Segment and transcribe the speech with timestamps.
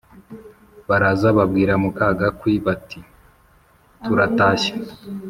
[0.89, 2.99] baraza babwira muka gakwi bati
[4.03, 4.73] «turatashye